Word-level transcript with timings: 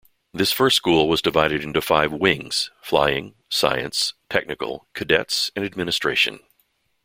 This 0.33 0.51
first 0.51 0.75
school 0.77 1.07
was 1.07 1.21
divided 1.21 1.61
into 1.63 1.79
five 1.79 2.11
"wings": 2.11 2.71
Flying, 2.81 3.35
Science, 3.49 4.15
Technical, 4.31 4.87
Cadets 4.93 5.51
and 5.55 5.63
Administration. 5.63 6.39